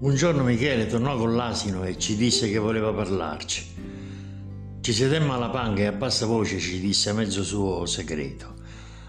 Un 0.00 0.14
giorno 0.14 0.44
Michele 0.44 0.86
tornò 0.86 1.14
con 1.18 1.36
l'asino 1.36 1.84
e 1.84 1.98
ci 1.98 2.16
disse 2.16 2.50
che 2.50 2.56
voleva 2.56 2.90
parlarci. 2.90 3.66
Ci 4.80 4.92
sedemmo 4.94 5.34
alla 5.34 5.50
panca 5.50 5.82
e 5.82 5.86
a 5.86 5.92
bassa 5.92 6.24
voce 6.24 6.58
ci 6.58 6.80
disse 6.80 7.12
mezzo 7.12 7.44
suo 7.44 7.84
segreto. 7.84 8.54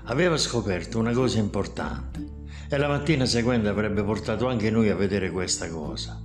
Aveva 0.08 0.36
scoperto 0.36 1.00
una 1.00 1.14
cosa 1.14 1.40
importante 1.40 2.40
e 2.70 2.78
la 2.78 2.90
mattina 2.90 3.26
seguente 3.26 3.70
avrebbe 3.70 4.04
portato 4.04 4.50
anche 4.50 4.70
noi 4.70 4.90
a 4.90 4.96
vedere 4.96 5.32
questa 5.32 5.70
cosa. 5.70 6.22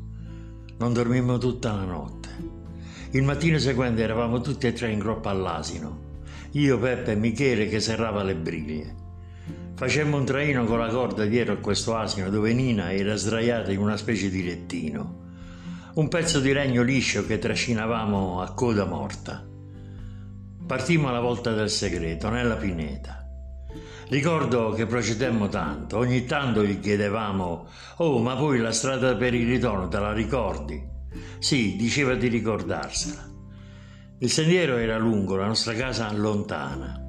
Non 0.79 0.93
dormimmo 0.93 1.39
tutta 1.39 1.71
la 1.71 1.85
notte. 1.85 2.29
Il 3.13 3.23
mattino 3.23 3.59
seguente 3.59 4.03
eravamo 4.03 4.41
tutti 4.41 4.67
e 4.67 4.73
tre 4.73 4.91
in 4.91 4.99
groppa 4.99 5.31
all'asino. 5.31 6.25
Io, 6.53 6.77
Peppe 6.77 7.13
e 7.13 7.15
Michele 7.15 7.69
che 7.69 7.79
serrava 7.79 8.25
le 8.25 8.35
briglie. 8.35 9.06
Facemmo 9.77 10.17
un 10.17 10.25
traino 10.25 10.65
con 10.65 10.79
la 10.79 10.89
corda 10.89 11.27
dietro 11.27 11.53
a 11.53 11.59
questo 11.59 11.95
asino 11.97 12.31
dove 12.31 12.55
Nina 12.55 12.95
era 12.95 13.15
sdraiata 13.15 13.73
in 13.73 13.79
una 13.79 13.99
specie 13.99 14.31
di 14.31 14.43
lettino. 14.43 15.25
Un 15.97 16.09
pezzo 16.09 16.41
di 16.41 16.51
legno 16.55 16.83
liscio 16.83 17.27
che 17.27 17.39
trascinavamo 17.39 18.41
a 18.41 18.55
coda 18.55 18.87
morta. 18.87 19.47
Partimmo 20.67 21.11
alla 21.11 21.21
volta 21.21 21.53
del 21.53 21.69
segreto, 21.69 22.31
nella 22.31 22.57
pineta. 22.57 23.29
Ricordo 24.09 24.71
che 24.71 24.87
procedemmo 24.87 25.49
tanto, 25.49 25.99
ogni 25.99 26.25
tanto 26.25 26.65
gli 26.65 26.81
chiedevamo 26.81 27.69
«Oh, 27.97 28.19
ma 28.21 28.35
poi 28.35 28.59
la 28.59 28.73
strada 28.73 29.15
per 29.15 29.35
il 29.35 29.47
ritorno 29.47 29.89
te 29.89 29.99
la 29.99 30.15
ricordi?» 30.15 30.83
Sì, 31.39 31.77
diceva 31.77 32.15
di 32.15 32.29
ricordarsela. 32.29 33.29
Il 34.21 34.31
sentiero 34.31 34.79
era 34.79 34.97
lungo, 34.97 35.37
la 35.37 35.47
nostra 35.47 35.75
casa 35.75 36.11
lontana. 36.15 37.06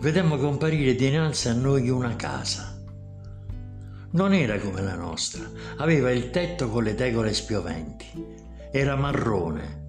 Vedemmo 0.00 0.36
comparire 0.36 0.94
dinanzi 0.94 1.48
a 1.48 1.54
noi 1.54 1.88
una 1.88 2.14
casa. 2.16 2.76
Non 4.10 4.32
era 4.32 4.58
come 4.58 4.82
la 4.82 4.94
nostra, 4.94 5.44
aveva 5.76 6.10
il 6.10 6.30
tetto 6.30 6.68
con 6.68 6.84
le 6.84 6.94
tegole 6.94 7.34
spioventi, 7.34 8.06
era 8.70 8.96
marrone. 8.96 9.86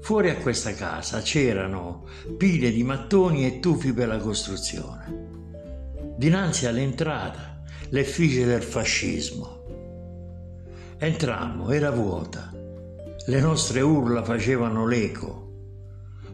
Fuori 0.00 0.30
a 0.30 0.36
questa 0.36 0.72
casa 0.74 1.20
c'erano 1.20 2.06
pile 2.36 2.70
di 2.70 2.82
mattoni 2.82 3.46
e 3.46 3.60
tufi 3.60 3.92
per 3.92 4.08
la 4.08 4.18
costruzione. 4.18 5.24
Dinanzi 6.16 6.66
all'entrata 6.66 7.62
l'effigie 7.88 8.44
del 8.44 8.62
fascismo. 8.62 9.64
Entrammo, 10.98 11.70
era 11.70 11.90
vuota. 11.90 12.52
Le 13.26 13.40
nostre 13.40 13.80
urla 13.80 14.22
facevano 14.22 14.86
l'eco. 14.86 15.44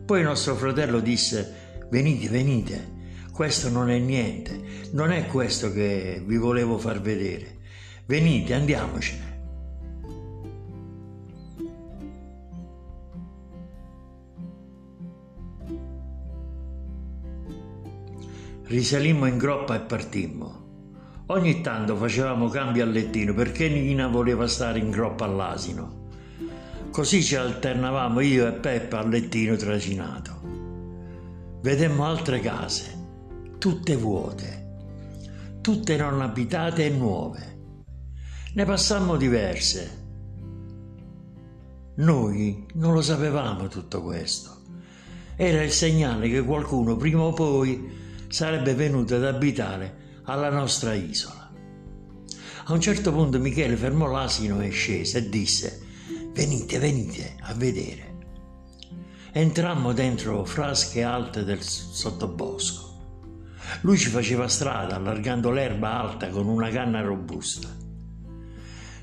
Poi 0.04 0.22
nostro 0.22 0.54
fratello 0.54 1.00
disse: 1.00 1.80
Venite, 1.88 2.28
venite, 2.28 2.91
questo 3.32 3.70
non 3.70 3.90
è 3.90 3.98
niente, 3.98 4.60
non 4.92 5.10
è 5.10 5.26
questo 5.26 5.72
che 5.72 6.22
vi 6.24 6.36
volevo 6.36 6.76
far 6.76 7.00
vedere. 7.00 7.60
Venite, 8.04 8.52
andiamocene. 8.52 9.30
Risalimmo 18.64 19.26
in 19.26 19.38
groppa 19.38 19.76
e 19.76 19.80
partimmo. 19.80 20.60
Ogni 21.26 21.62
tanto 21.62 21.96
facevamo 21.96 22.48
cambi 22.48 22.82
al 22.82 22.90
lettino 22.90 23.32
perché 23.32 23.68
Nina 23.68 24.08
voleva 24.08 24.46
stare 24.46 24.78
in 24.78 24.90
groppa 24.90 25.24
all'asino. 25.24 26.08
Così 26.90 27.22
ci 27.22 27.36
alternavamo 27.36 28.20
io 28.20 28.46
e 28.46 28.52
Peppa 28.52 28.98
al 28.98 29.08
lettino 29.08 29.56
trascinato. 29.56 30.40
Vedemmo 31.62 32.04
altre 32.04 32.40
case, 32.40 33.01
tutte 33.62 33.94
vuote, 33.94 35.60
tutte 35.60 35.96
non 35.96 36.20
abitate 36.20 36.86
e 36.86 36.90
nuove. 36.90 37.58
Ne 38.54 38.64
passammo 38.64 39.16
diverse. 39.16 40.04
Noi 41.94 42.66
non 42.74 42.92
lo 42.92 43.00
sapevamo 43.00 43.68
tutto 43.68 44.02
questo. 44.02 44.62
Era 45.36 45.62
il 45.62 45.70
segnale 45.70 46.28
che 46.28 46.42
qualcuno 46.42 46.96
prima 46.96 47.22
o 47.22 47.32
poi 47.32 47.88
sarebbe 48.26 48.74
venuto 48.74 49.14
ad 49.14 49.24
abitare 49.26 50.22
alla 50.24 50.50
nostra 50.50 50.94
isola. 50.94 51.48
A 52.64 52.72
un 52.72 52.80
certo 52.80 53.12
punto 53.12 53.38
Michele 53.38 53.76
fermò 53.76 54.10
l'asino 54.10 54.60
e 54.60 54.70
scese 54.70 55.18
e 55.18 55.28
disse 55.28 55.86
venite, 56.32 56.80
venite 56.80 57.36
a 57.42 57.54
vedere. 57.54 58.16
Entrammo 59.30 59.92
dentro 59.92 60.44
frasche 60.44 61.04
alte 61.04 61.44
del 61.44 61.62
sottobosco. 61.62 62.90
Lui 63.80 63.98
ci 63.98 64.08
faceva 64.08 64.46
strada 64.46 64.96
allargando 64.96 65.50
l'erba 65.50 65.98
alta 65.98 66.28
con 66.28 66.46
una 66.46 66.68
canna 66.68 67.00
robusta. 67.00 67.68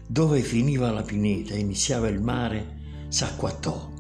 Dove 0.07 0.41
finiva 0.41 0.91
la 0.91 1.02
pineta 1.02 1.53
e 1.53 1.59
iniziava 1.59 2.07
il 2.07 2.22
mare, 2.22 2.78
s'acquattò. 3.09 3.91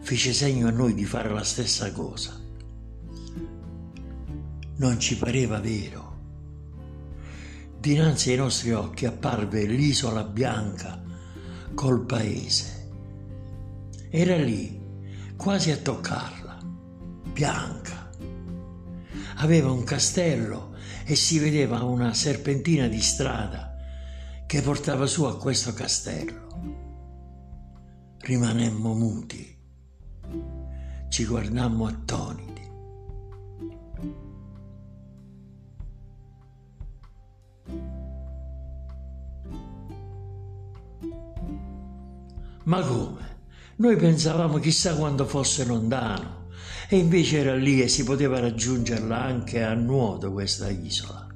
Fece 0.00 0.32
segno 0.32 0.68
a 0.68 0.72
noi 0.72 0.94
di 0.94 1.04
fare 1.04 1.30
la 1.30 1.44
stessa 1.44 1.92
cosa. 1.92 2.38
Non 4.76 4.98
ci 4.98 5.16
pareva 5.16 5.60
vero. 5.60 6.16
Dinanzi 7.78 8.30
ai 8.30 8.36
nostri 8.36 8.72
occhi 8.72 9.06
apparve 9.06 9.64
l'isola 9.64 10.24
bianca 10.24 11.00
col 11.74 12.04
paese. 12.04 12.90
Era 14.10 14.36
lì, 14.36 14.80
quasi 15.36 15.70
a 15.70 15.76
toccarla, 15.76 16.58
bianca 17.32 17.97
aveva 19.38 19.70
un 19.70 19.84
castello 19.84 20.74
e 21.04 21.14
si 21.14 21.38
vedeva 21.38 21.82
una 21.82 22.12
serpentina 22.14 22.86
di 22.88 23.00
strada 23.00 23.76
che 24.46 24.62
portava 24.62 25.06
su 25.06 25.24
a 25.24 25.36
questo 25.38 25.72
castello. 25.72 26.46
Rimanemmo 28.18 28.94
muti, 28.94 29.56
ci 31.08 31.24
guardammo 31.24 31.86
attoniti. 31.86 32.66
Ma 42.64 42.82
come? 42.82 43.36
Noi 43.76 43.96
pensavamo 43.96 44.58
chissà 44.58 44.94
quando 44.96 45.24
fosse 45.24 45.64
lontano 45.64 46.47
e 46.90 46.96
invece 46.96 47.40
era 47.40 47.54
lì 47.54 47.82
e 47.82 47.88
si 47.88 48.02
poteva 48.02 48.40
raggiungerla 48.40 49.22
anche 49.22 49.62
a 49.62 49.74
nuoto 49.74 50.32
questa 50.32 50.70
isola. 50.70 51.26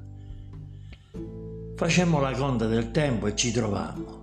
Facemmo 1.75 2.19
la 2.19 2.31
conta 2.31 2.65
del 2.65 2.89
tempo 2.89 3.27
e 3.27 3.35
ci 3.35 3.51
trovammo. 3.51 4.21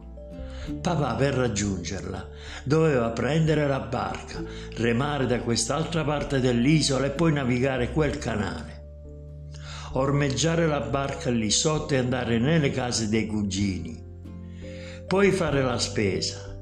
Papà 0.83 1.15
per 1.15 1.35
raggiungerla 1.35 2.29
doveva 2.65 3.11
prendere 3.11 3.67
la 3.69 3.79
barca, 3.79 4.43
remare 4.75 5.27
da 5.27 5.41
quest'altra 5.41 6.05
parte 6.05 6.41
dell'isola 6.41 7.07
e 7.07 7.11
poi 7.11 7.33
navigare 7.33 7.93
quel 7.93 8.19
canale. 8.19 8.79
Ormeggiare 9.93 10.67
la 10.67 10.81
barca 10.81 11.31
lì 11.31 11.51
sotto 11.51 11.95
e 11.95 11.99
andare 11.99 12.39
nelle 12.39 12.71
case 12.71 13.09
dei 13.09 13.27
cugini. 13.27 14.03
Poi 15.07 15.31
fare 15.31 15.63
la 15.63 15.78
spesa. 15.78 16.57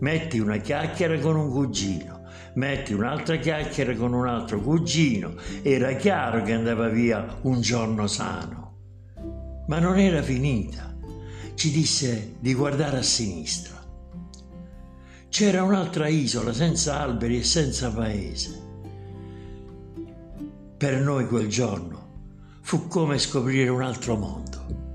Metti 0.00 0.38
una 0.38 0.56
chiacchiera 0.56 1.18
con 1.18 1.36
un 1.36 1.50
cugino 1.50 2.15
metti 2.54 2.92
un'altra 2.92 3.36
chiacchiera 3.36 3.94
con 3.94 4.12
un 4.12 4.26
altro 4.26 4.60
cugino, 4.60 5.34
era 5.62 5.94
chiaro 5.94 6.42
che 6.42 6.52
andava 6.52 6.88
via 6.88 7.38
un 7.42 7.60
giorno 7.60 8.06
sano. 8.06 8.64
Ma 9.68 9.78
non 9.78 9.98
era 9.98 10.22
finita. 10.22 10.96
Ci 11.54 11.70
disse 11.70 12.36
di 12.38 12.54
guardare 12.54 12.98
a 12.98 13.02
sinistra. 13.02 13.74
C'era 15.28 15.62
un'altra 15.62 16.08
isola 16.08 16.52
senza 16.52 17.00
alberi 17.00 17.38
e 17.38 17.44
senza 17.44 17.90
paese. 17.90 18.62
Per 20.76 21.00
noi 21.00 21.26
quel 21.26 21.48
giorno 21.48 22.04
fu 22.60 22.86
come 22.86 23.18
scoprire 23.18 23.68
un 23.68 23.82
altro 23.82 24.16
mondo. 24.16 24.85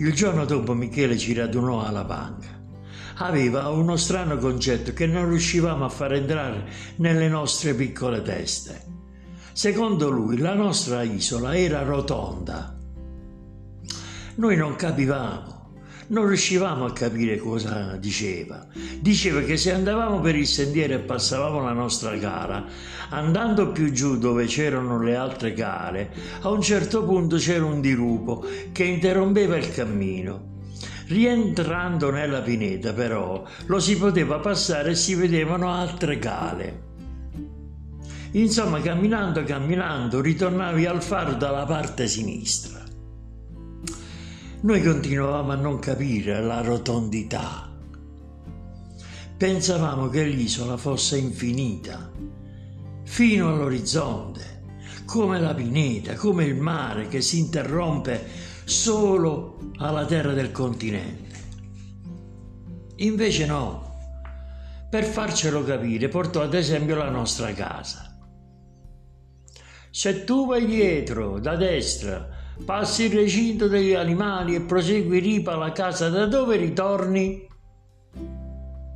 Il 0.00 0.14
giorno 0.14 0.46
dopo 0.46 0.72
Michele 0.72 1.18
ci 1.18 1.34
radunò 1.34 1.84
alla 1.84 2.04
banca. 2.04 2.48
Aveva 3.16 3.68
uno 3.68 3.96
strano 3.96 4.38
concetto 4.38 4.94
che 4.94 5.06
non 5.06 5.28
riuscivamo 5.28 5.84
a 5.84 5.90
far 5.90 6.14
entrare 6.14 6.64
nelle 6.96 7.28
nostre 7.28 7.74
piccole 7.74 8.22
teste. 8.22 8.82
Secondo 9.52 10.08
lui 10.08 10.38
la 10.38 10.54
nostra 10.54 11.02
isola 11.02 11.54
era 11.54 11.82
rotonda. 11.82 12.78
Noi 14.36 14.56
non 14.56 14.74
capivamo, 14.74 15.59
non 16.10 16.26
riuscivamo 16.26 16.84
a 16.84 16.92
capire 16.92 17.38
cosa 17.38 17.96
diceva. 17.96 18.66
Diceva 19.00 19.42
che 19.42 19.56
se 19.56 19.72
andavamo 19.72 20.20
per 20.20 20.36
il 20.36 20.46
sentiero 20.46 20.94
e 20.94 20.98
passavamo 20.98 21.62
la 21.62 21.72
nostra 21.72 22.16
gara, 22.16 22.64
andando 23.10 23.70
più 23.70 23.92
giù 23.92 24.18
dove 24.18 24.46
c'erano 24.46 25.00
le 25.02 25.16
altre 25.16 25.52
gare, 25.52 26.12
a 26.40 26.50
un 26.50 26.60
certo 26.62 27.04
punto 27.04 27.36
c'era 27.36 27.64
un 27.64 27.80
dirupo 27.80 28.44
che 28.72 28.84
interrompeva 28.84 29.56
il 29.56 29.72
cammino. 29.72 30.48
Rientrando 31.06 32.10
nella 32.10 32.40
pineta, 32.40 32.92
però, 32.92 33.44
lo 33.66 33.80
si 33.80 33.96
poteva 33.96 34.38
passare 34.38 34.90
e 34.90 34.94
si 34.94 35.14
vedevano 35.14 35.72
altre 35.72 36.18
gale. 36.18 36.88
Insomma, 38.32 38.80
camminando, 38.80 39.42
camminando, 39.42 40.20
ritornavi 40.20 40.86
al 40.86 41.02
faro 41.02 41.34
dalla 41.34 41.64
parte 41.64 42.06
sinistra. 42.06 42.79
Noi 44.62 44.82
continuavamo 44.82 45.52
a 45.52 45.54
non 45.54 45.78
capire 45.78 46.42
la 46.42 46.60
rotondità. 46.60 47.66
Pensavamo 49.34 50.10
che 50.10 50.24
l'isola 50.24 50.76
fosse 50.76 51.16
infinita, 51.16 52.12
fino 53.04 53.48
all'orizzonte, 53.48 54.64
come 55.06 55.40
la 55.40 55.54
pineta, 55.54 56.14
come 56.14 56.44
il 56.44 56.56
mare 56.56 57.08
che 57.08 57.22
si 57.22 57.38
interrompe 57.38 58.22
solo 58.64 59.70
alla 59.78 60.04
terra 60.04 60.34
del 60.34 60.52
continente. 60.52 61.38
Invece 62.96 63.46
no. 63.46 63.96
Per 64.90 65.04
farcelo 65.04 65.64
capire, 65.64 66.08
portò 66.08 66.42
ad 66.42 66.52
esempio 66.52 66.96
la 66.96 67.08
nostra 67.08 67.50
casa. 67.54 68.14
Se 69.90 70.24
tu 70.24 70.46
vai 70.46 70.66
dietro, 70.66 71.40
da 71.40 71.56
destra, 71.56 72.39
passi 72.64 73.04
il 73.04 73.12
recinto 73.12 73.68
degli 73.68 73.94
animali 73.94 74.54
e 74.54 74.60
prosegui 74.60 75.18
ripa 75.18 75.52
alla 75.52 75.72
casa 75.72 76.08
da 76.08 76.26
dove 76.26 76.56
ritorni? 76.56 77.46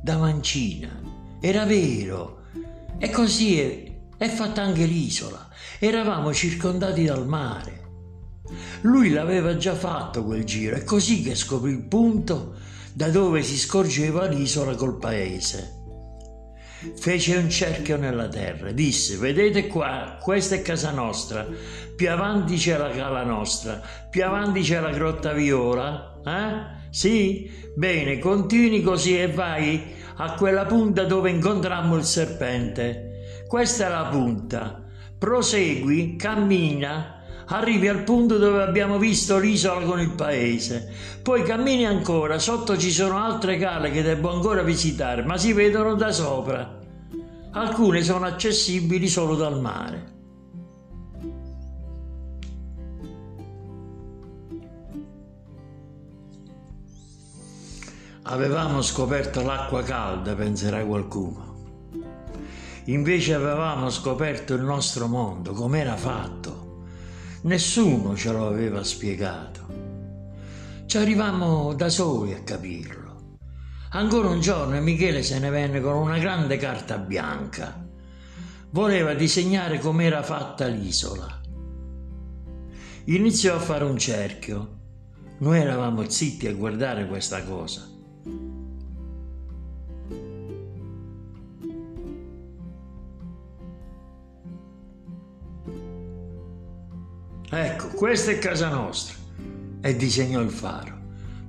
Da 0.01 0.17
Mancina. 0.17 1.01
Era 1.39 1.65
vero. 1.65 2.43
E 2.97 3.09
così 3.09 3.59
è, 3.59 3.97
è 4.17 4.27
fatta 4.27 4.61
anche 4.61 4.85
l'isola. 4.85 5.49
Eravamo 5.79 6.33
circondati 6.33 7.03
dal 7.03 7.27
mare. 7.27 7.83
Lui 8.81 9.09
l'aveva 9.09 9.57
già 9.57 9.73
fatto 9.75 10.23
quel 10.23 10.43
giro, 10.43 10.75
è 10.75 10.83
così 10.83 11.21
che 11.23 11.35
scoprì 11.35 11.71
il 11.71 11.83
punto 11.83 12.55
da 12.93 13.09
dove 13.09 13.41
si 13.41 13.57
scorgeva 13.57 14.27
l'isola 14.27 14.75
col 14.75 14.97
paese. 14.97 15.74
Fece 16.95 17.37
un 17.37 17.49
cerchio 17.49 17.97
nella 17.97 18.27
terra, 18.27 18.71
disse: 18.71 19.17
Vedete 19.17 19.67
qua, 19.67 20.17
questa 20.21 20.55
è 20.55 20.61
casa 20.61 20.91
nostra, 20.91 21.47
più 21.95 22.09
avanti 22.09 22.55
c'è 22.55 22.77
la 22.77 22.89
cala 22.89 23.23
nostra, 23.23 23.81
più 24.09 24.23
avanti 24.23 24.61
c'è 24.61 24.79
la 24.79 24.91
grotta 24.91 25.33
viola. 25.33 26.19
Eh? 26.25 26.89
Sì? 26.89 27.51
Bene, 27.75 28.19
continui 28.19 28.81
così 28.81 29.19
e 29.19 29.27
vai 29.27 29.93
a 30.17 30.33
quella 30.33 30.65
punta 30.65 31.03
dove 31.03 31.29
incontrammo 31.29 31.95
il 31.95 32.03
serpente. 32.03 33.43
Questa 33.47 33.85
è 33.85 33.89
la 33.89 34.05
punta. 34.05 34.83
Prosegui, 35.17 36.15
cammina, 36.15 37.14
arrivi 37.47 37.87
al 37.87 38.03
punto 38.03 38.37
dove 38.37 38.63
abbiamo 38.63 38.97
visto 38.97 39.37
l'isola 39.37 39.85
con 39.85 39.99
il 39.99 40.11
paese. 40.11 40.91
Poi 41.21 41.43
cammini 41.43 41.85
ancora, 41.85 42.39
sotto 42.39 42.77
ci 42.77 42.91
sono 42.91 43.17
altre 43.17 43.57
cale 43.57 43.91
che 43.91 44.01
devo 44.01 44.31
ancora 44.31 44.63
visitare, 44.63 45.23
ma 45.23 45.37
si 45.37 45.53
vedono 45.53 45.95
da 45.95 46.11
sopra. 46.11 46.79
Alcune 47.51 48.03
sono 48.03 48.25
accessibili 48.25 49.07
solo 49.07 49.35
dal 49.35 49.59
mare. 49.59 50.13
Avevamo 58.27 58.81
scoperto 58.81 59.43
l'acqua 59.43 59.83
calda, 59.83 60.33
penserà 60.33 60.83
qualcuno. 60.83 61.53
Invece 62.85 63.33
avevamo 63.35 63.89
scoperto 63.89 64.55
il 64.55 64.63
nostro 64.63 65.07
mondo, 65.07 65.53
com'era 65.53 65.95
fatto. 65.95 66.54
Nessuno 67.45 68.15
ce 68.15 68.31
lo 68.31 68.47
aveva 68.47 68.83
spiegato. 68.83 69.67
Ci 70.87 70.97
arrivammo 70.97 71.75
da 71.75 71.89
soli 71.89 72.33
a 72.33 72.41
capirlo. 72.41 73.37
Ancora 73.91 74.29
un 74.29 74.41
giorno 74.41 74.81
Michele 74.81 75.21
se 75.21 75.37
ne 75.37 75.51
venne 75.51 75.79
con 75.79 75.93
una 75.93 76.17
grande 76.17 76.57
carta 76.57 76.97
bianca. 76.97 77.85
Voleva 78.71 79.13
disegnare 79.13 79.77
com'era 79.77 80.23
fatta 80.23 80.65
l'isola. 80.65 81.39
Iniziò 83.05 83.57
a 83.57 83.59
fare 83.59 83.83
un 83.83 83.99
cerchio. 83.99 84.79
Noi 85.37 85.59
eravamo 85.59 86.09
zitti 86.09 86.47
a 86.47 86.53
guardare 86.55 87.05
questa 87.07 87.43
cosa. 87.43 87.94
Ecco, 97.57 97.87
questa 97.89 98.31
è 98.31 98.37
casa 98.37 98.67
nostra. 98.67 99.15
E 99.79 99.95
disegnò 99.95 100.41
il 100.41 100.49
faro. 100.49 100.93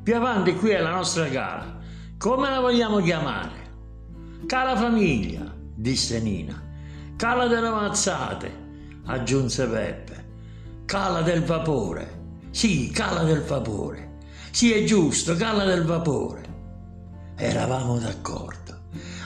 Più 0.05 0.15
avanti 0.15 0.55
qui 0.55 0.71
è 0.71 0.81
la 0.81 0.95
nostra 0.95 1.29
cala. 1.29 1.79
Come 2.17 2.49
la 2.49 2.61
vogliamo 2.61 3.01
chiamare? 3.01 3.65
Cala 4.47 4.77
famiglia, 4.77 5.53
disse 5.75 6.21
Nina. 6.21 6.63
Cala 7.17 7.49
delle 7.49 7.71
mazzate, 7.71 8.53
aggiunse 9.07 9.67
Peppe. 9.67 10.25
Cala 10.85 11.23
del 11.23 11.43
vapore. 11.43 12.21
Sì, 12.51 12.91
cala 12.93 13.25
del 13.25 13.43
vapore. 13.43 14.19
Sì, 14.53 14.73
è 14.73 14.85
giusto, 14.85 15.35
cala 15.35 15.65
del 15.65 15.85
vapore. 15.85 16.45
Eravamo 17.35 17.99
d'accordo. 17.99 18.83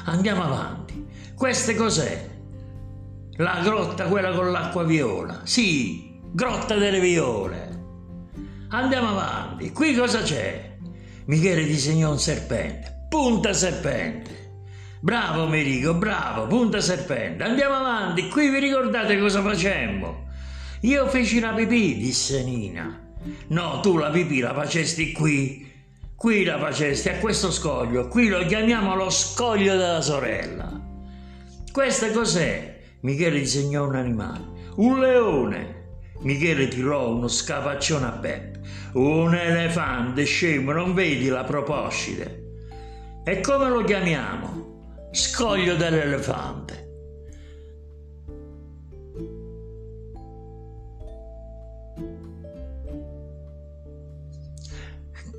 Andiamo 0.07 0.45
avanti. 0.45 1.07
Queste 1.35 1.75
cos'è? 1.75 2.29
La 3.37 3.61
grotta, 3.63 4.07
quella 4.07 4.33
con 4.33 4.51
l'acqua 4.51 4.83
viola. 4.85 5.41
Sì, 5.45 6.10
Grotta 6.33 6.77
delle 6.77 7.01
Viole. 7.01 7.79
Andiamo 8.69 9.09
avanti. 9.09 9.73
Qui 9.73 9.97
cosa 9.97 10.23
c'è? 10.23 10.77
Michele 11.25 11.65
disegnò 11.65 12.13
un 12.13 12.21
serpente. 12.21 13.07
Punta 13.09 13.53
serpente. 13.53 14.39
Bravo 15.01 15.49
Merico, 15.49 15.95
bravo, 15.95 16.47
punta 16.47 16.81
serpente. 16.81 17.43
Andiamo 17.43 17.75
avanti. 17.75 18.29
Qui 18.29 18.49
vi 18.49 18.61
ricordate 18.61 19.19
cosa 19.19 19.43
facemmo? 19.43 20.29
Io 20.83 21.09
feci 21.09 21.41
la 21.41 21.53
pipì, 21.53 21.97
disse 21.97 22.45
Nina. 22.45 23.09
No, 23.49 23.81
tu 23.81 23.97
la 23.97 24.11
pipì 24.11 24.39
la 24.39 24.55
facesti 24.55 25.11
qui. 25.11 25.69
Qui 26.15 26.45
la 26.45 26.61
facesti 26.61 27.09
a 27.09 27.19
questo 27.19 27.51
scoglio. 27.51 28.07
Qui 28.07 28.29
lo 28.29 28.47
chiamiamo 28.47 28.95
lo 28.95 29.11
scoglio 29.11 29.77
della 29.77 30.01
sorella. 30.01 30.81
Questo 31.73 32.09
cos'è? 32.13 32.83
Michele 33.01 33.41
disegnò 33.41 33.89
un 33.89 33.97
animale. 33.97 34.45
Un 34.77 35.01
leone. 35.01 35.79
Michele 36.23 36.69
tirò 36.69 37.11
uno 37.11 37.29
scapaccione 37.29 38.07
a 38.07 38.11
Beppe. 38.11 38.61
Un 38.93 39.35
elefante, 39.35 40.25
scemo, 40.25 40.73
non 40.73 40.93
vedi 40.93 41.29
la 41.29 41.45
proposcide? 41.45 42.45
E 43.25 43.41
come 43.41 43.69
lo 43.69 43.85
chiamiamo? 43.85 45.09
Scoglio 45.13 45.77
dell'elefante. 45.77 46.89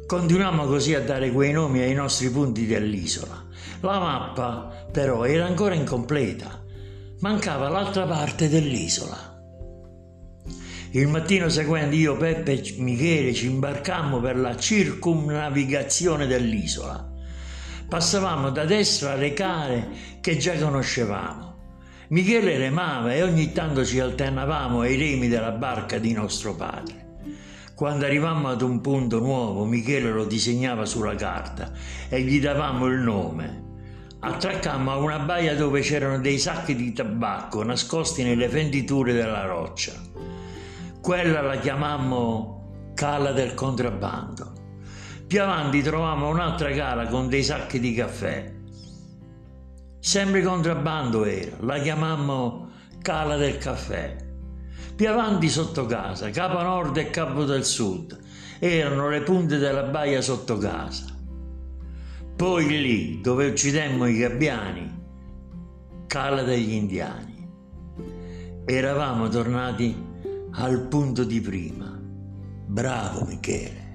Continuiamo 0.08 0.66
così 0.66 0.94
a 0.94 1.02
dare 1.02 1.32
quei 1.32 1.54
nomi 1.54 1.80
ai 1.80 1.94
nostri 1.94 2.30
punti 2.30 2.66
dell'isola. 2.66 3.46
La 3.80 3.98
mappa 4.00 4.88
però 4.92 5.24
era 5.24 5.46
ancora 5.46 5.74
incompleta. 5.74 6.64
Mancava 7.20 7.70
l'altra 7.70 8.06
parte 8.06 8.50
dell'isola. 8.50 9.31
Il 10.94 11.08
mattino 11.08 11.48
seguente 11.48 11.96
io, 11.96 12.18
Peppe 12.18 12.52
e 12.52 12.76
Michele 12.80 13.34
ci 13.34 13.46
imbarcammo 13.46 14.20
per 14.20 14.36
la 14.36 14.58
circumnavigazione 14.58 16.28
dell'isola. 16.28 17.10
Passavamo 17.88 18.50
da 18.50 18.66
destra 18.66 19.16
le 19.16 19.32
cale 19.32 19.88
che 20.20 20.36
già 20.36 20.58
conoscevamo. 20.58 21.56
Michele 22.10 22.58
remava 22.58 23.14
e 23.14 23.24
ogni 23.24 23.54
tanto 23.54 23.86
ci 23.86 24.02
alternavamo 24.02 24.82
ai 24.82 24.98
remi 24.98 25.30
della 25.30 25.52
barca 25.52 25.98
di 25.98 26.12
nostro 26.12 26.56
padre. 26.56 27.20
Quando 27.74 28.04
arrivammo 28.04 28.50
ad 28.50 28.62
un 28.62 28.82
punto 28.82 29.20
nuovo, 29.20 29.64
Michele 29.64 30.12
lo 30.12 30.26
disegnava 30.26 30.84
sulla 30.86 31.16
carta 31.16 31.72
e 32.10 32.22
gli 32.22 32.42
davamo 32.42 32.88
il 32.88 33.00
nome. 33.00 33.64
Attraccammo 34.20 34.92
a 34.92 34.98
una 34.98 35.20
baia 35.20 35.56
dove 35.56 35.80
c'erano 35.80 36.20
dei 36.20 36.38
sacchi 36.38 36.76
di 36.76 36.92
tabacco 36.92 37.64
nascosti 37.64 38.24
nelle 38.24 38.50
fenditure 38.50 39.14
della 39.14 39.46
roccia. 39.46 40.11
Quella 41.02 41.42
la 41.42 41.58
chiamammo 41.58 42.92
cala 42.94 43.32
del 43.32 43.56
contrabbando. 43.56 44.52
Più 45.26 45.42
avanti 45.42 45.82
trovammo 45.82 46.30
un'altra 46.30 46.70
cala 46.74 47.08
con 47.08 47.28
dei 47.28 47.44
sacchi 47.44 47.80
di 47.80 47.96
caffè. 47.96 48.54
Sempre 50.00 50.44
contrabbando 50.44 51.26
era, 51.26 51.56
la 51.62 51.80
chiamammo 51.80 52.70
cala 53.02 53.36
del 53.36 53.58
caffè. 53.58 54.16
Più 54.96 55.10
avanti 55.10 55.50
sotto 55.50 55.88
casa, 55.88 56.30
capo 56.30 56.62
nord 56.62 56.96
e 56.98 57.10
capo 57.10 57.46
del 57.46 57.66
sud, 57.66 58.20
erano 58.60 59.10
le 59.10 59.22
punte 59.22 59.58
della 59.58 59.84
baia 59.84 60.22
sotto 60.22 60.60
casa. 60.60 61.08
Poi 62.36 62.68
lì 62.68 63.22
dove 63.22 63.48
uccidemmo 63.48 64.06
i 64.06 64.20
gabbiani, 64.20 65.04
cala 66.06 66.44
degli 66.44 66.74
indiani. 66.74 67.50
Eravamo 68.66 69.28
tornati 69.30 70.10
al 70.54 70.88
punto 70.88 71.24
di 71.24 71.40
prima. 71.40 71.98
Bravo 72.68 73.26
Michele. 73.26 73.91